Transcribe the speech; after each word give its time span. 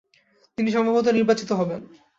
তিনি 0.57 0.69
সম্ভবত 0.71 1.07
নির্বাচিত 1.09 1.49
হবেন। 1.51 1.81